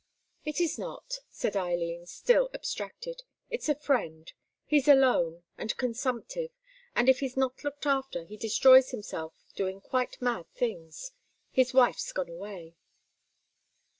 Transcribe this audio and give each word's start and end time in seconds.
"It 0.45 0.59
is 0.59 0.79
not," 0.79 1.19
said 1.29 1.55
Eileen, 1.55 2.07
still 2.07 2.49
abstracted. 2.55 3.21
"It's 3.51 3.69
a 3.69 3.75
friend. 3.75 4.33
He's 4.65 4.87
alone, 4.87 5.43
and 5.59 5.77
consumptive, 5.77 6.49
and 6.95 7.07
if 7.07 7.19
he's 7.19 7.37
not 7.37 7.63
looked 7.63 7.85
after 7.85 8.25
he 8.25 8.35
destroys 8.35 8.89
himself 8.89 9.45
doing 9.55 9.79
quite 9.79 10.19
mad 10.19 10.49
things. 10.55 11.11
His 11.51 11.71
wife's 11.75 12.11
gone 12.13 12.29
away." 12.29 12.73